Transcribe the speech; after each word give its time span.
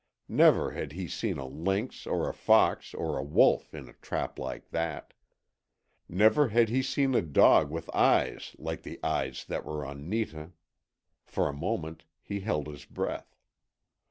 Never 0.27 0.71
had 0.71 0.93
he 0.93 1.07
seen 1.07 1.37
a 1.37 1.45
lynx 1.45 2.07
or 2.07 2.27
a 2.27 2.33
fox 2.33 2.95
or 2.95 3.19
a 3.19 3.23
wolf 3.23 3.71
in 3.71 3.87
a 3.87 3.93
trap 3.93 4.39
like 4.39 4.71
that. 4.71 5.13
Never 6.09 6.47
had 6.47 6.69
he 6.69 6.81
seen 6.81 7.13
a 7.13 7.21
dog 7.21 7.69
with 7.69 7.87
eyes 7.95 8.55
like 8.57 8.81
the 8.81 8.99
eyes 9.03 9.45
that 9.45 9.63
were 9.63 9.85
on 9.85 10.09
Netah. 10.09 10.53
For 11.27 11.47
a 11.47 11.53
moment 11.53 12.05
he 12.23 12.39
held 12.39 12.65
his 12.65 12.83
breath. 12.83 13.37